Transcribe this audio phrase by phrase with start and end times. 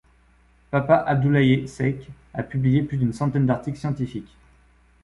[0.71, 4.35] Papa Abdoulaye Seck a publié plus d'une centaine d'articles scientifiques.